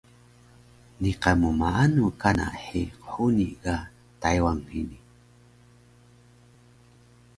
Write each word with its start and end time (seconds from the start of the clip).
niqan 1.01 1.35
mmaanu 1.41 2.03
kana 2.21 2.45
hei 2.63 2.85
qhuni 3.05 3.47
ga 3.63 3.75
Taywan 4.21 4.59
hini? 4.71 4.99